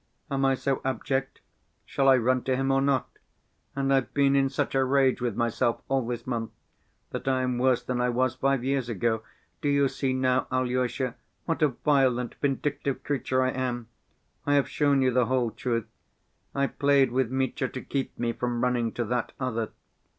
[0.31, 1.41] Am I so abject?
[1.85, 3.07] Shall I run to him or not?
[3.75, 6.49] And I've been in such a rage with myself all this month
[7.11, 9.21] that I am worse than I was five years ago.
[9.61, 11.13] Do you see now, Alyosha,
[11.45, 13.89] what a violent, vindictive creature I am?
[14.43, 15.85] I have shown you the whole truth!
[16.55, 19.69] I played with Mitya to keep me from running to that other.